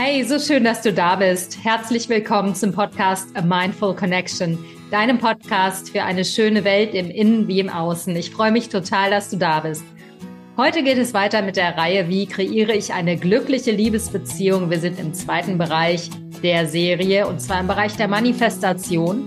Hey, 0.00 0.22
so 0.22 0.38
schön, 0.38 0.62
dass 0.62 0.82
du 0.82 0.92
da 0.92 1.16
bist. 1.16 1.58
Herzlich 1.64 2.08
willkommen 2.08 2.54
zum 2.54 2.70
Podcast 2.70 3.36
A 3.36 3.42
Mindful 3.42 3.96
Connection, 3.96 4.56
deinem 4.92 5.18
Podcast 5.18 5.90
für 5.90 6.04
eine 6.04 6.24
schöne 6.24 6.62
Welt 6.62 6.94
im 6.94 7.10
Innen 7.10 7.48
wie 7.48 7.58
im 7.58 7.68
Außen. 7.68 8.14
Ich 8.14 8.30
freue 8.30 8.52
mich 8.52 8.68
total, 8.68 9.10
dass 9.10 9.28
du 9.28 9.36
da 9.38 9.58
bist. 9.58 9.82
Heute 10.56 10.84
geht 10.84 10.98
es 10.98 11.14
weiter 11.14 11.42
mit 11.42 11.56
der 11.56 11.76
Reihe 11.76 12.08
Wie 12.08 12.26
kreiere 12.26 12.74
ich 12.74 12.92
eine 12.92 13.16
glückliche 13.16 13.72
Liebesbeziehung? 13.72 14.70
Wir 14.70 14.78
sind 14.78 15.00
im 15.00 15.14
zweiten 15.14 15.58
Bereich 15.58 16.10
der 16.44 16.68
Serie 16.68 17.26
und 17.26 17.40
zwar 17.40 17.58
im 17.58 17.66
Bereich 17.66 17.96
der 17.96 18.06
Manifestation, 18.06 19.26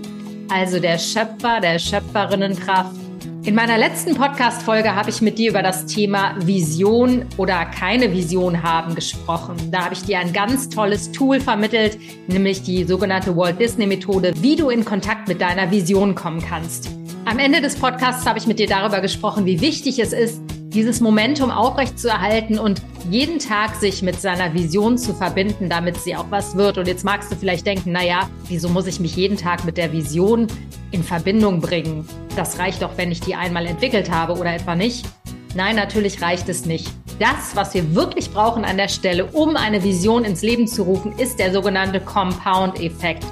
also 0.50 0.80
der 0.80 0.96
Schöpfer, 0.96 1.60
der 1.60 1.78
Schöpferinnenkraft 1.78 3.01
in 3.44 3.56
meiner 3.56 3.76
letzten 3.76 4.14
Podcast-Folge 4.14 4.94
habe 4.94 5.10
ich 5.10 5.20
mit 5.20 5.36
dir 5.36 5.50
über 5.50 5.62
das 5.62 5.86
Thema 5.86 6.36
Vision 6.38 7.26
oder 7.38 7.64
keine 7.64 8.12
Vision 8.12 8.62
haben 8.62 8.94
gesprochen. 8.94 9.56
Da 9.72 9.84
habe 9.84 9.94
ich 9.94 10.02
dir 10.04 10.20
ein 10.20 10.32
ganz 10.32 10.68
tolles 10.68 11.10
Tool 11.10 11.40
vermittelt, 11.40 11.98
nämlich 12.28 12.62
die 12.62 12.84
sogenannte 12.84 13.36
Walt 13.36 13.58
Disney 13.58 13.86
Methode, 13.86 14.32
wie 14.36 14.54
du 14.54 14.70
in 14.70 14.84
Kontakt 14.84 15.26
mit 15.26 15.40
deiner 15.40 15.72
Vision 15.72 16.14
kommen 16.14 16.40
kannst. 16.40 16.90
Am 17.24 17.40
Ende 17.40 17.60
des 17.60 17.74
Podcasts 17.74 18.26
habe 18.26 18.38
ich 18.38 18.46
mit 18.46 18.60
dir 18.60 18.68
darüber 18.68 19.00
gesprochen, 19.00 19.44
wie 19.44 19.60
wichtig 19.60 19.98
es 19.98 20.12
ist, 20.12 20.40
dieses 20.72 21.00
Momentum 21.00 21.50
aufrechtzuerhalten 21.50 22.58
und 22.58 22.82
jeden 23.10 23.38
Tag 23.38 23.74
sich 23.76 24.02
mit 24.02 24.20
seiner 24.20 24.54
Vision 24.54 24.96
zu 24.96 25.14
verbinden, 25.14 25.68
damit 25.68 25.98
sie 25.98 26.16
auch 26.16 26.26
was 26.30 26.56
wird. 26.56 26.78
Und 26.78 26.88
jetzt 26.88 27.04
magst 27.04 27.30
du 27.30 27.36
vielleicht 27.36 27.66
denken, 27.66 27.92
naja, 27.92 28.28
wieso 28.48 28.68
muss 28.68 28.86
ich 28.86 29.00
mich 29.00 29.16
jeden 29.16 29.36
Tag 29.36 29.64
mit 29.64 29.76
der 29.76 29.92
Vision 29.92 30.46
in 30.90 31.02
Verbindung 31.02 31.60
bringen? 31.60 32.06
Das 32.36 32.58
reicht 32.58 32.82
doch, 32.82 32.96
wenn 32.96 33.12
ich 33.12 33.20
die 33.20 33.34
einmal 33.34 33.66
entwickelt 33.66 34.10
habe 34.10 34.34
oder 34.34 34.54
etwa 34.54 34.74
nicht. 34.74 35.06
Nein, 35.54 35.76
natürlich 35.76 36.22
reicht 36.22 36.48
es 36.48 36.64
nicht. 36.64 36.90
Das, 37.18 37.54
was 37.54 37.74
wir 37.74 37.94
wirklich 37.94 38.30
brauchen 38.30 38.64
an 38.64 38.78
der 38.78 38.88
Stelle, 38.88 39.26
um 39.26 39.56
eine 39.56 39.84
Vision 39.84 40.24
ins 40.24 40.42
Leben 40.42 40.66
zu 40.66 40.84
rufen, 40.84 41.12
ist 41.18 41.38
der 41.38 41.52
sogenannte 41.52 42.00
Compound-Effekt. 42.00 43.24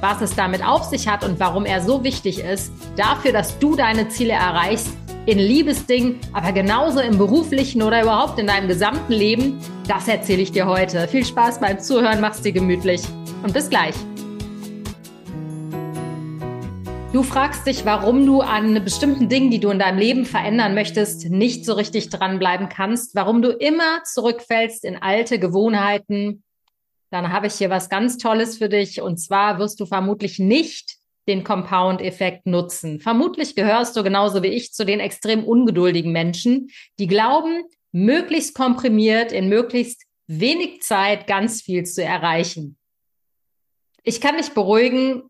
Was 0.00 0.20
es 0.20 0.34
damit 0.34 0.64
auf 0.64 0.84
sich 0.84 1.06
hat 1.06 1.24
und 1.24 1.38
warum 1.38 1.66
er 1.66 1.80
so 1.82 2.02
wichtig 2.02 2.40
ist, 2.40 2.72
dafür, 2.96 3.32
dass 3.32 3.58
du 3.58 3.76
deine 3.76 4.08
Ziele 4.08 4.32
erreichst, 4.32 4.88
in 5.30 5.38
Liebesdingen, 5.38 6.18
aber 6.32 6.50
genauso 6.50 6.98
im 6.98 7.16
beruflichen 7.16 7.82
oder 7.82 8.02
überhaupt 8.02 8.40
in 8.40 8.48
deinem 8.48 8.66
gesamten 8.66 9.12
Leben, 9.12 9.60
das 9.86 10.08
erzähle 10.08 10.42
ich 10.42 10.50
dir 10.50 10.66
heute. 10.66 11.06
Viel 11.06 11.24
Spaß 11.24 11.60
beim 11.60 11.78
Zuhören, 11.78 12.20
mach's 12.20 12.42
dir 12.42 12.50
gemütlich 12.50 13.00
und 13.44 13.54
bis 13.54 13.70
gleich. 13.70 13.94
Du 17.12 17.22
fragst 17.22 17.64
dich, 17.64 17.84
warum 17.84 18.26
du 18.26 18.40
an 18.40 18.82
bestimmten 18.82 19.28
Dingen, 19.28 19.52
die 19.52 19.60
du 19.60 19.70
in 19.70 19.78
deinem 19.78 19.98
Leben 19.98 20.24
verändern 20.24 20.74
möchtest, 20.74 21.30
nicht 21.30 21.64
so 21.64 21.74
richtig 21.74 22.10
dranbleiben 22.10 22.68
kannst, 22.68 23.14
warum 23.14 23.40
du 23.40 23.50
immer 23.50 24.02
zurückfällst 24.02 24.84
in 24.84 25.00
alte 25.00 25.38
Gewohnheiten. 25.38 26.42
Dann 27.10 27.32
habe 27.32 27.46
ich 27.46 27.54
hier 27.54 27.70
was 27.70 27.88
ganz 27.88 28.18
Tolles 28.18 28.58
für 28.58 28.68
dich 28.68 29.00
und 29.00 29.18
zwar 29.18 29.60
wirst 29.60 29.78
du 29.78 29.86
vermutlich 29.86 30.40
nicht 30.40 30.99
den 31.28 31.44
Compound-Effekt 31.44 32.46
nutzen. 32.46 33.00
Vermutlich 33.00 33.54
gehörst 33.54 33.96
du 33.96 34.02
genauso 34.02 34.42
wie 34.42 34.48
ich 34.48 34.72
zu 34.72 34.84
den 34.84 35.00
extrem 35.00 35.44
ungeduldigen 35.44 36.12
Menschen, 36.12 36.70
die 36.98 37.06
glauben, 37.06 37.64
möglichst 37.92 38.54
komprimiert 38.54 39.32
in 39.32 39.48
möglichst 39.48 40.04
wenig 40.26 40.82
Zeit 40.82 41.26
ganz 41.26 41.62
viel 41.62 41.84
zu 41.84 42.04
erreichen. 42.04 42.76
Ich 44.02 44.20
kann 44.20 44.36
dich 44.36 44.50
beruhigen, 44.50 45.24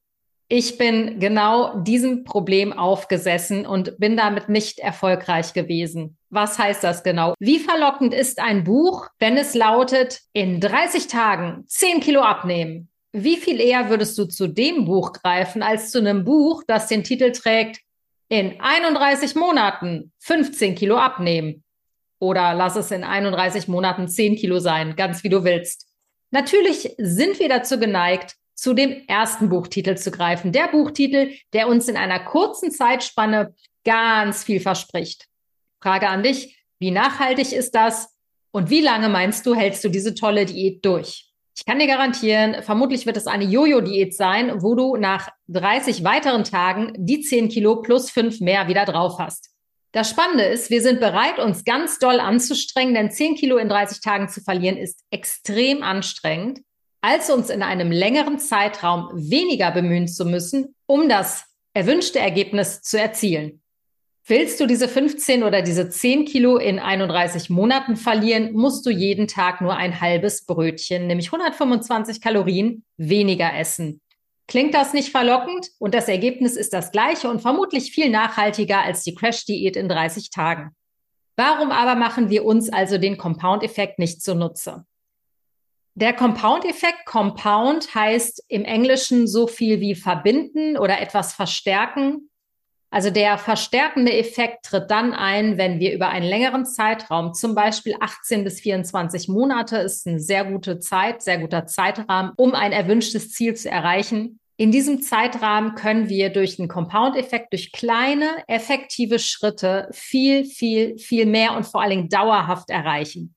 ich 0.52 0.78
bin 0.78 1.20
genau 1.20 1.78
diesem 1.78 2.24
Problem 2.24 2.72
aufgesessen 2.72 3.66
und 3.66 3.96
bin 3.98 4.16
damit 4.16 4.48
nicht 4.48 4.80
erfolgreich 4.80 5.52
gewesen. 5.52 6.18
Was 6.28 6.58
heißt 6.58 6.82
das 6.82 7.02
genau? 7.02 7.34
Wie 7.38 7.60
verlockend 7.60 8.12
ist 8.12 8.40
ein 8.40 8.64
Buch, 8.64 9.06
wenn 9.20 9.36
es 9.36 9.54
lautet, 9.54 10.20
in 10.32 10.60
30 10.60 11.06
Tagen 11.06 11.64
10 11.66 12.00
Kilo 12.00 12.22
abnehmen? 12.22 12.89
Wie 13.12 13.36
viel 13.36 13.60
eher 13.60 13.90
würdest 13.90 14.16
du 14.18 14.26
zu 14.26 14.46
dem 14.46 14.84
Buch 14.84 15.12
greifen 15.12 15.62
als 15.62 15.90
zu 15.90 15.98
einem 15.98 16.24
Buch, 16.24 16.62
das 16.66 16.86
den 16.86 17.02
Titel 17.02 17.32
trägt, 17.32 17.80
in 18.28 18.60
31 18.60 19.34
Monaten 19.34 20.12
15 20.20 20.76
Kilo 20.76 20.96
abnehmen? 20.96 21.64
Oder 22.20 22.54
lass 22.54 22.76
es 22.76 22.90
in 22.90 23.02
31 23.02 23.66
Monaten 23.66 24.06
10 24.06 24.36
Kilo 24.36 24.60
sein, 24.60 24.94
ganz 24.94 25.24
wie 25.24 25.28
du 25.28 25.42
willst. 25.42 25.88
Natürlich 26.30 26.94
sind 26.98 27.40
wir 27.40 27.48
dazu 27.48 27.80
geneigt, 27.80 28.36
zu 28.54 28.74
dem 28.74 29.04
ersten 29.08 29.48
Buchtitel 29.48 29.96
zu 29.96 30.10
greifen. 30.10 30.52
Der 30.52 30.68
Buchtitel, 30.68 31.32
der 31.54 31.66
uns 31.66 31.88
in 31.88 31.96
einer 31.96 32.20
kurzen 32.20 32.70
Zeitspanne 32.70 33.54
ganz 33.84 34.44
viel 34.44 34.60
verspricht. 34.60 35.26
Frage 35.82 36.08
an 36.08 36.22
dich, 36.22 36.62
wie 36.78 36.90
nachhaltig 36.90 37.52
ist 37.52 37.74
das? 37.74 38.14
Und 38.52 38.68
wie 38.68 38.82
lange 38.82 39.08
meinst 39.08 39.46
du, 39.46 39.54
hältst 39.54 39.82
du 39.82 39.88
diese 39.88 40.14
tolle 40.14 40.44
Diät 40.44 40.84
durch? 40.84 41.29
Ich 41.60 41.66
kann 41.66 41.78
dir 41.78 41.88
garantieren, 41.88 42.62
vermutlich 42.62 43.04
wird 43.04 43.18
es 43.18 43.26
eine 43.26 43.44
Jojo-Diät 43.44 44.16
sein, 44.16 44.62
wo 44.62 44.74
du 44.74 44.96
nach 44.96 45.28
30 45.48 46.04
weiteren 46.04 46.42
Tagen 46.42 46.94
die 46.96 47.20
10 47.20 47.50
Kilo 47.50 47.82
plus 47.82 48.10
5 48.10 48.40
mehr 48.40 48.66
wieder 48.68 48.86
drauf 48.86 49.18
hast. 49.18 49.50
Das 49.92 50.08
Spannende 50.08 50.44
ist, 50.44 50.70
wir 50.70 50.80
sind 50.80 51.00
bereit, 51.00 51.38
uns 51.38 51.66
ganz 51.66 51.98
doll 51.98 52.18
anzustrengen, 52.18 52.94
denn 52.94 53.10
10 53.10 53.34
Kilo 53.34 53.58
in 53.58 53.68
30 53.68 54.00
Tagen 54.00 54.30
zu 54.30 54.40
verlieren 54.40 54.78
ist 54.78 55.00
extrem 55.10 55.82
anstrengend 55.82 56.60
als 57.02 57.28
uns 57.28 57.50
in 57.50 57.62
einem 57.62 57.92
längeren 57.92 58.38
Zeitraum 58.38 59.10
weniger 59.12 59.70
bemühen 59.70 60.08
zu 60.08 60.24
müssen, 60.24 60.74
um 60.86 61.10
das 61.10 61.44
erwünschte 61.74 62.20
Ergebnis 62.20 62.80
zu 62.80 62.98
erzielen. 62.98 63.59
Willst 64.26 64.60
du 64.60 64.66
diese 64.66 64.86
15 64.86 65.42
oder 65.42 65.62
diese 65.62 65.88
10 65.88 66.24
Kilo 66.24 66.56
in 66.56 66.78
31 66.78 67.50
Monaten 67.50 67.96
verlieren, 67.96 68.52
musst 68.52 68.84
du 68.86 68.90
jeden 68.90 69.26
Tag 69.26 69.60
nur 69.60 69.76
ein 69.76 70.00
halbes 70.00 70.44
Brötchen, 70.46 71.06
nämlich 71.06 71.28
125 71.28 72.20
Kalorien, 72.20 72.84
weniger 72.96 73.52
essen. 73.54 74.00
Klingt 74.46 74.74
das 74.74 74.92
nicht 74.92 75.10
verlockend? 75.10 75.68
Und 75.78 75.94
das 75.94 76.08
Ergebnis 76.08 76.56
ist 76.56 76.72
das 76.72 76.90
gleiche 76.90 77.30
und 77.30 77.40
vermutlich 77.40 77.92
viel 77.92 78.10
nachhaltiger 78.10 78.82
als 78.82 79.04
die 79.04 79.14
Crash-Diät 79.14 79.76
in 79.76 79.88
30 79.88 80.30
Tagen. 80.30 80.74
Warum 81.36 81.70
aber 81.70 81.94
machen 81.94 82.30
wir 82.30 82.44
uns 82.44 82.70
also 82.70 82.98
den 82.98 83.16
Compound-Effekt 83.16 83.98
nicht 83.98 84.22
zunutze? 84.22 84.84
Der 85.94 86.12
Compound-Effekt, 86.12 87.04
Compound 87.06 87.94
heißt 87.94 88.44
im 88.48 88.64
Englischen 88.64 89.26
so 89.26 89.46
viel 89.46 89.80
wie 89.80 89.94
verbinden 89.94 90.76
oder 90.76 91.00
etwas 91.00 91.32
verstärken. 91.32 92.29
Also 92.92 93.10
der 93.10 93.38
verstärkende 93.38 94.12
Effekt 94.12 94.64
tritt 94.66 94.90
dann 94.90 95.12
ein, 95.12 95.58
wenn 95.58 95.78
wir 95.78 95.92
über 95.94 96.08
einen 96.08 96.26
längeren 96.26 96.66
Zeitraum, 96.66 97.34
zum 97.34 97.54
Beispiel 97.54 97.94
18 98.00 98.42
bis 98.42 98.60
24 98.60 99.28
Monate, 99.28 99.76
ist 99.78 100.08
eine 100.08 100.18
sehr 100.18 100.44
gute 100.44 100.80
Zeit, 100.80 101.22
sehr 101.22 101.38
guter 101.38 101.66
Zeitrahmen, 101.66 102.32
um 102.36 102.54
ein 102.54 102.72
erwünschtes 102.72 103.30
Ziel 103.30 103.54
zu 103.54 103.70
erreichen. 103.70 104.40
In 104.56 104.72
diesem 104.72 105.02
Zeitrahmen 105.02 105.76
können 105.76 106.08
wir 106.08 106.30
durch 106.30 106.56
den 106.56 106.66
Compound-Effekt, 106.68 107.52
durch 107.52 107.70
kleine, 107.70 108.42
effektive 108.48 109.20
Schritte 109.20 109.88
viel, 109.92 110.44
viel, 110.44 110.98
viel 110.98 111.26
mehr 111.26 111.56
und 111.56 111.66
vor 111.66 111.80
allen 111.80 111.90
Dingen 111.90 112.08
dauerhaft 112.08 112.70
erreichen. 112.70 113.34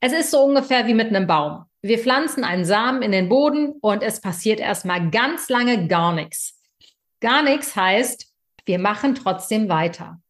Es 0.00 0.12
ist 0.12 0.30
so 0.30 0.42
ungefähr 0.44 0.86
wie 0.86 0.94
mit 0.94 1.08
einem 1.08 1.26
Baum. 1.26 1.64
Wir 1.82 1.98
pflanzen 1.98 2.44
einen 2.44 2.64
Samen 2.64 3.02
in 3.02 3.12
den 3.12 3.28
Boden 3.28 3.72
und 3.80 4.02
es 4.02 4.20
passiert 4.20 4.60
erstmal 4.60 5.10
ganz 5.10 5.48
lange 5.48 5.88
gar 5.88 6.14
nichts. 6.14 6.60
Gar 7.20 7.42
nichts 7.42 7.76
heißt, 7.76 8.31
wir 8.64 8.78
machen 8.78 9.14
trotzdem 9.14 9.68
weiter. 9.68 10.20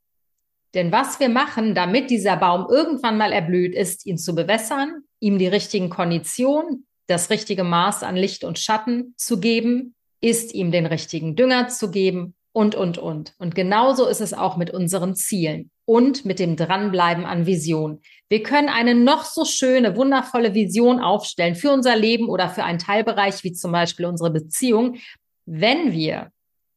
Denn 0.74 0.90
was 0.90 1.20
wir 1.20 1.28
machen, 1.28 1.74
damit 1.74 2.10
dieser 2.10 2.36
Baum 2.36 2.66
irgendwann 2.70 3.18
mal 3.18 3.32
erblüht, 3.32 3.74
ist, 3.74 4.06
ihn 4.06 4.16
zu 4.16 4.34
bewässern, 4.34 5.02
ihm 5.20 5.38
die 5.38 5.46
richtigen 5.46 5.90
Konditionen, 5.90 6.86
das 7.06 7.30
richtige 7.30 7.64
Maß 7.64 8.02
an 8.02 8.16
Licht 8.16 8.42
und 8.42 8.58
Schatten 8.58 9.14
zu 9.16 9.38
geben, 9.38 9.94
ist 10.22 10.54
ihm 10.54 10.70
den 10.70 10.86
richtigen 10.86 11.36
Dünger 11.36 11.68
zu 11.68 11.90
geben 11.90 12.34
und, 12.52 12.74
und, 12.74 12.96
und. 12.96 13.34
Und 13.38 13.54
genauso 13.54 14.06
ist 14.06 14.20
es 14.20 14.32
auch 14.32 14.56
mit 14.56 14.70
unseren 14.70 15.14
Zielen 15.14 15.70
und 15.84 16.24
mit 16.24 16.38
dem 16.38 16.56
Dranbleiben 16.56 17.26
an 17.26 17.44
Vision. 17.44 18.00
Wir 18.30 18.42
können 18.42 18.68
eine 18.68 18.94
noch 18.94 19.24
so 19.24 19.44
schöne, 19.44 19.96
wundervolle 19.96 20.54
Vision 20.54 21.00
aufstellen 21.00 21.54
für 21.54 21.70
unser 21.70 21.96
Leben 21.96 22.28
oder 22.28 22.48
für 22.48 22.64
einen 22.64 22.78
Teilbereich, 22.78 23.44
wie 23.44 23.52
zum 23.52 23.72
Beispiel 23.72 24.06
unsere 24.06 24.30
Beziehung. 24.30 24.96
Wenn 25.44 25.92
wir 25.92 26.31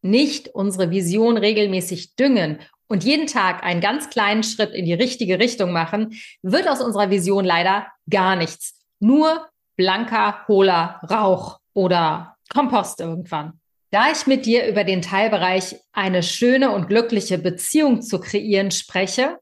nicht 0.05 0.49
unsere 0.49 0.91
Vision 0.91 1.35
regelmäßig 1.37 2.15
düngen 2.15 2.59
und 2.87 3.03
jeden 3.03 3.27
Tag 3.27 3.63
einen 3.63 3.81
ganz 3.81 4.09
kleinen 4.09 4.43
Schritt 4.43 4.71
in 4.73 4.85
die 4.85 4.93
richtige 4.93 5.39
Richtung 5.39 5.71
machen, 5.71 6.15
wird 6.43 6.67
aus 6.67 6.81
unserer 6.81 7.09
Vision 7.09 7.43
leider 7.43 7.87
gar 8.09 8.35
nichts. 8.35 8.79
Nur 8.99 9.47
blanker, 9.75 10.45
hohler 10.47 11.01
Rauch 11.09 11.59
oder 11.73 12.37
Kompost 12.49 13.01
irgendwann. 13.01 13.59
Da 13.91 14.11
ich 14.11 14.27
mit 14.27 14.45
dir 14.45 14.67
über 14.67 14.83
den 14.83 15.01
Teilbereich 15.01 15.77
eine 15.91 16.21
schöne 16.21 16.71
und 16.71 16.87
glückliche 16.87 17.37
Beziehung 17.37 18.01
zu 18.01 18.19
kreieren 18.19 18.71
spreche, 18.71 19.39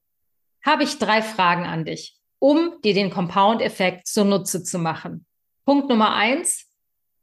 habe 0.65 0.83
ich 0.83 0.97
drei 0.97 1.21
Fragen 1.21 1.65
an 1.65 1.85
dich, 1.85 2.17
um 2.39 2.79
dir 2.83 2.93
den 2.93 3.09
Compound-Effekt 3.09 4.07
zunutze 4.07 4.63
zu 4.63 4.79
machen. 4.79 5.25
Punkt 5.65 5.89
Nummer 5.89 6.13
eins. 6.13 6.67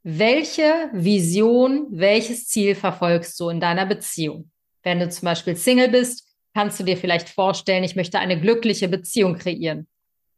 Welche 0.03 0.89
Vision, 0.93 1.85
welches 1.91 2.47
Ziel 2.47 2.73
verfolgst 2.73 3.39
du 3.39 3.49
in 3.49 3.59
deiner 3.59 3.85
Beziehung? 3.85 4.49
Wenn 4.81 4.99
du 4.99 5.07
zum 5.09 5.27
Beispiel 5.27 5.55
Single 5.55 5.89
bist, 5.89 6.27
kannst 6.55 6.79
du 6.79 6.83
dir 6.83 6.97
vielleicht 6.97 7.29
vorstellen, 7.29 7.83
ich 7.83 7.95
möchte 7.95 8.17
eine 8.17 8.39
glückliche 8.39 8.87
Beziehung 8.87 9.37
kreieren. 9.37 9.87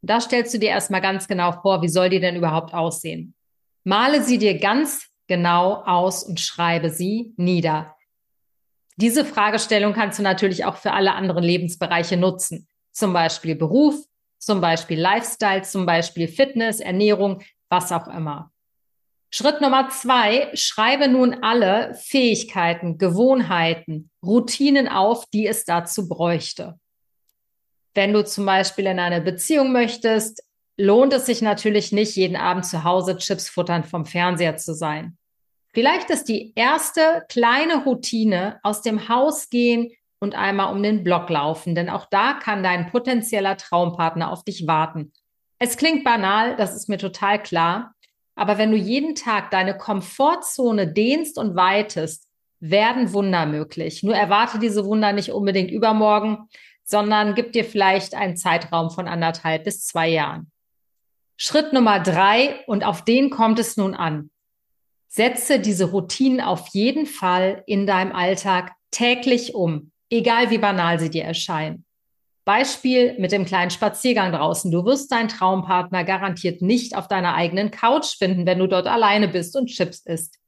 Da 0.02 0.20
stellst 0.20 0.54
du 0.54 0.60
dir 0.60 0.70
erstmal 0.70 1.00
ganz 1.00 1.30
genau 1.30 1.54
vor, 1.54 1.82
wie 1.82 1.88
soll 1.88 2.10
die 2.10 2.20
denn 2.20 2.36
überhaupt 2.36 2.74
aussehen? 2.74 3.36
Male 3.86 4.22
sie 4.22 4.38
dir 4.38 4.60
ganz 4.60 5.08
genau 5.28 5.82
aus 5.86 6.24
und 6.24 6.42
schreibe 6.42 6.90
sie 6.90 7.34
nieder. 7.38 7.96
Diese 8.98 9.24
Fragestellung 9.24 9.94
kannst 9.94 10.20
du 10.20 10.24
natürlich 10.24 10.66
auch 10.66 10.76
für 10.76 10.92
alle 10.92 11.14
anderen 11.14 11.44
Lebensbereiche 11.44 12.18
nutzen. 12.18 12.68
Zum 12.92 13.14
Beispiel 13.14 13.56
Beruf, 13.56 13.96
zum 14.40 14.60
Beispiel 14.60 15.00
Lifestyle, 15.00 15.62
zum 15.62 15.86
Beispiel 15.86 16.28
Fitness, 16.28 16.82
Ernährung, 16.82 17.42
was 17.70 17.94
auch 17.94 18.08
immer. 18.08 18.53
Schritt 19.36 19.62
Nummer 19.62 19.90
zwei, 19.90 20.52
schreibe 20.54 21.08
nun 21.08 21.42
alle 21.42 21.96
Fähigkeiten, 21.96 23.00
Gewohnheiten, 23.00 24.12
Routinen 24.24 24.88
auf, 24.88 25.26
die 25.34 25.48
es 25.48 25.66
dazu 25.66 26.08
bräuchte. 26.08 26.80
Wenn 27.96 28.14
du 28.14 28.24
zum 28.24 28.46
Beispiel 28.46 28.86
in 28.86 29.00
eine 29.00 29.22
Beziehung 29.22 29.72
möchtest, 29.72 30.44
lohnt 30.78 31.14
es 31.14 31.26
sich 31.26 31.42
natürlich 31.42 31.92
nicht, 31.92 32.16
jeden 32.16 32.36
Abend 32.36 32.68
zu 32.68 32.84
Hause 32.84 33.18
Chips 33.18 33.50
futtern 33.50 33.84
vom 33.84 34.06
Fernseher 34.06 34.58
zu 34.58 34.76
sein. 34.76 35.18
Vielleicht 35.74 36.12
ist 36.12 36.26
die 36.26 36.54
erste 36.56 37.26
kleine 37.28 37.86
Routine 37.86 38.60
aus 38.62 38.84
dem 38.84 39.10
Haus 39.10 39.50
gehen 39.50 39.94
und 40.20 40.36
einmal 40.36 40.72
um 40.72 40.84
den 40.84 41.04
Block 41.04 41.28
laufen, 41.32 41.74
denn 41.74 41.90
auch 41.90 42.06
da 42.12 42.34
kann 42.34 42.62
dein 42.62 42.92
potenzieller 42.92 43.58
Traumpartner 43.58 44.32
auf 44.32 44.44
dich 44.44 44.68
warten. 44.68 45.12
Es 45.58 45.76
klingt 45.76 46.04
banal, 46.04 46.56
das 46.56 46.76
ist 46.76 46.88
mir 46.88 47.00
total 47.00 47.42
klar, 47.42 47.96
aber 48.36 48.58
wenn 48.58 48.72
du 48.72 48.78
jeden 48.78 49.16
Tag 49.16 49.52
deine 49.52 49.78
Komfortzone 49.78 50.92
dehnst 50.92 51.38
und 51.38 51.56
weitest, 51.56 52.28
werden 52.60 53.14
Wunder 53.14 53.46
möglich. 53.46 54.04
Nur 54.04 54.16
erwarte 54.16 54.58
diese 54.58 54.86
Wunder 54.86 55.12
nicht 55.12 55.32
unbedingt 55.32 55.70
übermorgen, 55.70 56.48
sondern 56.86 57.36
gib 57.36 57.52
dir 57.52 57.66
vielleicht 57.66 58.16
einen 58.16 58.38
Zeitraum 58.38 58.90
von 58.90 59.08
anderthalb 59.08 59.66
bis 59.66 59.86
zwei 59.86 60.10
Jahren. 60.10 60.52
Schritt 61.36 61.74
Nummer 61.74 62.00
drei, 62.00 62.64
und 62.68 62.84
auf 62.84 63.04
den 63.04 63.30
kommt 63.30 63.60
es 63.60 63.76
nun 63.76 63.94
an. 63.94 64.30
Setze 65.08 65.60
diese 65.60 65.92
Routinen 65.92 66.42
auf 66.42 66.70
jeden 66.70 67.06
Fall 67.06 67.64
in 67.68 67.86
deinem 67.86 68.14
Alltag 68.14 68.72
täglich 68.92 69.54
um, 69.54 69.92
egal 70.10 70.50
wie 70.50 70.58
banal 70.58 71.00
sie 71.00 71.10
dir 71.10 71.24
erscheinen. 71.24 71.86
Beispiel 72.46 73.18
mit 73.20 73.32
dem 73.32 73.46
kleinen 73.46 73.72
Spaziergang 73.72 74.34
draußen. 74.34 74.70
Du 74.72 74.84
wirst 74.86 75.12
deinen 75.12 75.30
Traumpartner 75.30 76.04
garantiert 76.04 76.62
nicht 76.62 76.96
auf 76.96 77.08
deiner 77.08 77.36
eigenen 77.36 77.72
Couch 77.72 78.18
finden, 78.18 78.46
wenn 78.46 78.60
du 78.60 78.68
dort 78.68 78.88
alleine 78.88 79.30
bist 79.30 79.56
und 79.56 79.68
Chips 79.68 80.00
isst. 80.06 80.40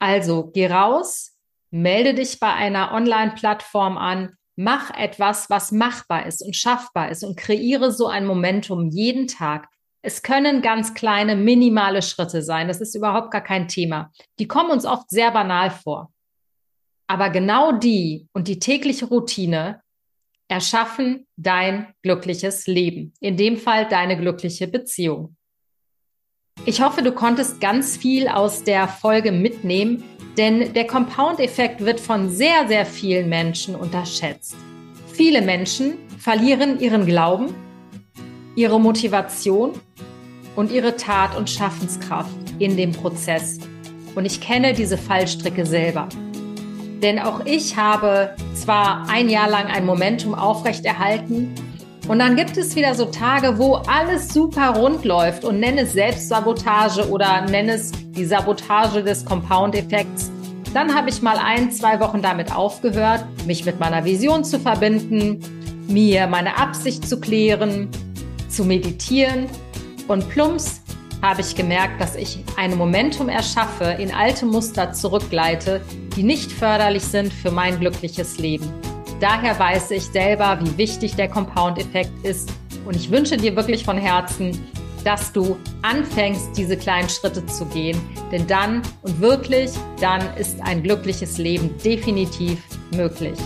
Also 0.00 0.50
geh 0.52 0.66
raus, 0.66 1.36
melde 1.70 2.14
dich 2.14 2.40
bei 2.40 2.52
einer 2.52 2.92
Online-Plattform 2.92 3.96
an, 3.96 4.34
mach 4.56 4.90
etwas, 4.90 5.48
was 5.50 5.70
machbar 5.70 6.26
ist 6.26 6.42
und 6.42 6.56
schaffbar 6.56 7.10
ist 7.10 7.22
und 7.22 7.36
kreiere 7.36 7.92
so 7.92 8.08
ein 8.08 8.26
Momentum 8.26 8.90
jeden 8.90 9.28
Tag. 9.28 9.68
Es 10.02 10.22
können 10.22 10.62
ganz 10.62 10.94
kleine, 10.94 11.36
minimale 11.36 12.02
Schritte 12.02 12.42
sein. 12.42 12.66
Das 12.66 12.80
ist 12.80 12.94
überhaupt 12.94 13.30
gar 13.30 13.42
kein 13.42 13.68
Thema. 13.68 14.10
Die 14.38 14.48
kommen 14.48 14.70
uns 14.70 14.84
oft 14.84 15.10
sehr 15.10 15.30
banal 15.30 15.70
vor. 15.70 16.12
Aber 17.06 17.30
genau 17.30 17.72
die 17.72 18.28
und 18.32 18.48
die 18.48 18.58
tägliche 18.58 19.06
Routine 19.06 19.80
erschaffen 20.48 21.26
dein 21.36 21.88
glückliches 22.02 22.66
Leben. 22.66 23.12
In 23.20 23.36
dem 23.36 23.56
Fall 23.58 23.86
deine 23.88 24.18
glückliche 24.18 24.66
Beziehung. 24.66 25.36
Ich 26.64 26.82
hoffe, 26.82 27.02
du 27.02 27.12
konntest 27.12 27.60
ganz 27.60 27.96
viel 27.96 28.28
aus 28.28 28.64
der 28.64 28.88
Folge 28.88 29.30
mitnehmen, 29.30 30.02
denn 30.36 30.72
der 30.72 30.86
Compound-Effekt 30.86 31.84
wird 31.84 32.00
von 32.00 32.30
sehr, 32.30 32.66
sehr 32.66 32.84
vielen 32.84 33.28
Menschen 33.28 33.74
unterschätzt. 33.74 34.56
Viele 35.12 35.42
Menschen 35.42 35.98
verlieren 36.18 36.80
ihren 36.80 37.06
Glauben, 37.06 37.54
ihre 38.56 38.80
Motivation 38.80 39.72
und 40.56 40.72
ihre 40.72 40.96
Tat- 40.96 41.36
und 41.36 41.48
Schaffenskraft 41.48 42.34
in 42.58 42.76
dem 42.76 42.92
Prozess. 42.92 43.58
Und 44.14 44.24
ich 44.24 44.40
kenne 44.40 44.72
diese 44.74 44.98
Fallstricke 44.98 45.64
selber. 45.64 46.08
Denn 47.02 47.18
auch 47.18 47.44
ich 47.44 47.76
habe 47.76 48.30
zwar 48.54 49.08
ein 49.08 49.28
Jahr 49.28 49.48
lang 49.48 49.66
ein 49.66 49.86
Momentum 49.86 50.34
aufrechterhalten 50.34 51.54
und 52.08 52.20
dann 52.20 52.36
gibt 52.36 52.56
es 52.56 52.74
wieder 52.74 52.94
so 52.94 53.04
Tage, 53.04 53.58
wo 53.58 53.74
alles 53.86 54.32
super 54.32 54.70
rund 54.70 55.04
läuft 55.04 55.44
und 55.44 55.60
nenne 55.60 55.82
es 55.82 55.92
Selbstsabotage 55.92 57.08
oder 57.10 57.42
nenne 57.42 57.72
es 57.72 57.92
die 58.12 58.24
Sabotage 58.24 59.04
des 59.04 59.26
Compound-Effekts. 59.26 60.30
Dann 60.72 60.94
habe 60.94 61.10
ich 61.10 61.20
mal 61.20 61.36
ein, 61.36 61.70
zwei 61.70 62.00
Wochen 62.00 62.22
damit 62.22 62.54
aufgehört, 62.54 63.24
mich 63.46 63.66
mit 63.66 63.78
meiner 63.78 64.06
Vision 64.06 64.42
zu 64.42 64.58
verbinden, 64.58 65.40
mir 65.86 66.26
meine 66.26 66.56
Absicht 66.56 67.06
zu 67.06 67.20
klären, 67.20 67.90
zu 68.48 68.64
meditieren 68.64 69.46
und 70.08 70.28
plumps 70.30 70.80
habe 71.22 71.40
ich 71.40 71.54
gemerkt, 71.54 72.00
dass 72.00 72.16
ich 72.16 72.44
ein 72.56 72.76
Momentum 72.76 73.28
erschaffe, 73.28 73.84
in 73.98 74.12
alte 74.12 74.46
Muster 74.46 74.92
zurückgleite, 74.92 75.80
die 76.16 76.22
nicht 76.22 76.52
förderlich 76.52 77.04
sind 77.04 77.32
für 77.32 77.50
mein 77.50 77.78
glückliches 77.80 78.38
Leben. 78.38 78.72
Daher 79.20 79.58
weiß 79.58 79.90
ich 79.90 80.04
selber, 80.04 80.58
wie 80.62 80.78
wichtig 80.78 81.16
der 81.16 81.28
Compound-Effekt 81.28 82.24
ist 82.24 82.50
und 82.86 82.94
ich 82.94 83.10
wünsche 83.10 83.36
dir 83.36 83.56
wirklich 83.56 83.84
von 83.84 83.98
Herzen, 83.98 84.58
dass 85.04 85.32
du 85.32 85.56
anfängst, 85.82 86.56
diese 86.56 86.76
kleinen 86.76 87.08
Schritte 87.08 87.44
zu 87.46 87.64
gehen. 87.66 88.00
Denn 88.30 88.46
dann 88.46 88.82
und 89.02 89.20
wirklich, 89.20 89.70
dann 90.00 90.22
ist 90.36 90.60
ein 90.62 90.82
glückliches 90.82 91.38
Leben 91.38 91.70
definitiv 91.84 92.58
möglich. 92.94 93.38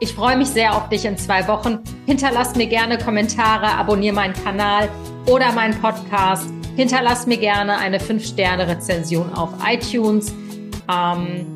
Ich 0.00 0.14
freue 0.14 0.36
mich 0.36 0.48
sehr 0.48 0.74
auf 0.74 0.88
dich 0.88 1.04
in 1.04 1.16
zwei 1.18 1.46
Wochen. 1.46 1.80
Hinterlass 2.06 2.56
mir 2.56 2.66
gerne 2.66 2.98
Kommentare, 2.98 3.66
abonniere 3.66 4.14
meinen 4.14 4.34
Kanal 4.34 4.88
oder 5.26 5.52
meinen 5.52 5.78
Podcast. 5.80 6.59
Hinterlass 6.76 7.26
mir 7.26 7.36
gerne 7.36 7.78
eine 7.78 7.98
5-Sterne-Rezension 7.98 9.32
auf 9.34 9.50
iTunes. 9.66 10.32
Ähm, 10.90 11.46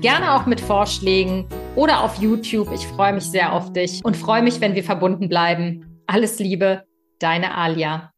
gerne 0.00 0.34
auch 0.34 0.46
mit 0.46 0.60
Vorschlägen 0.60 1.46
oder 1.74 2.02
auf 2.02 2.16
YouTube. 2.16 2.70
Ich 2.72 2.86
freue 2.86 3.12
mich 3.12 3.24
sehr 3.24 3.52
auf 3.52 3.72
dich 3.72 4.04
und 4.04 4.16
freue 4.16 4.42
mich, 4.42 4.60
wenn 4.60 4.74
wir 4.74 4.84
verbunden 4.84 5.28
bleiben. 5.28 6.02
Alles 6.06 6.38
Liebe, 6.38 6.84
deine 7.18 7.54
Alia. 7.54 8.12